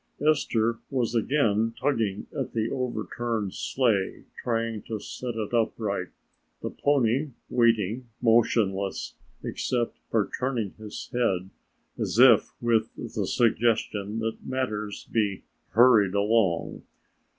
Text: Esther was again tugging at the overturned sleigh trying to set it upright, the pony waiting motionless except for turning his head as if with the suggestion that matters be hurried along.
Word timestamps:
Esther 0.27 0.79
was 0.89 1.13
again 1.13 1.75
tugging 1.79 2.25
at 2.35 2.53
the 2.53 2.71
overturned 2.71 3.53
sleigh 3.53 4.23
trying 4.43 4.81
to 4.81 4.97
set 4.97 5.35
it 5.35 5.53
upright, 5.53 6.07
the 6.63 6.71
pony 6.71 7.29
waiting 7.51 8.07
motionless 8.19 9.13
except 9.43 9.99
for 10.09 10.27
turning 10.39 10.71
his 10.79 11.07
head 11.13 11.51
as 11.99 12.17
if 12.17 12.51
with 12.59 12.89
the 12.95 13.27
suggestion 13.27 14.17
that 14.17 14.43
matters 14.43 15.07
be 15.11 15.43
hurried 15.71 16.15
along. 16.15 16.81